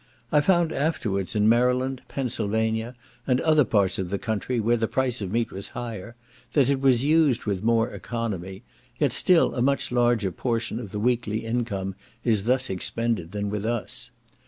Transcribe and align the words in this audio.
I 0.31 0.41
found 0.41 0.71
afterwards 0.71 1.35
in 1.35 1.47
Maryland, 1.47 2.01
Pennsylvania, 2.07 2.95
and 3.27 3.39
other 3.41 3.63
parts 3.63 3.99
of 3.99 4.09
the 4.09 4.17
country, 4.17 4.59
where 4.59 4.75
the 4.75 4.87
price 4.87 5.21
of 5.21 5.31
meat 5.31 5.51
was 5.51 5.67
higher, 5.77 6.15
that 6.53 6.71
it 6.71 6.81
was 6.81 7.03
used 7.03 7.45
with 7.45 7.61
more 7.61 7.89
economy; 7.91 8.63
yet 8.97 9.11
still 9.11 9.53
a 9.53 9.61
much 9.61 9.91
larger 9.91 10.31
portion 10.31 10.79
of 10.79 10.91
the 10.91 10.99
weekly 10.99 11.45
income 11.45 11.93
is 12.23 12.45
thus 12.45 12.67
expended 12.67 13.31
than 13.31 13.51
with 13.51 13.63
us. 13.63 14.09